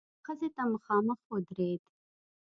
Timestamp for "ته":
0.55-0.63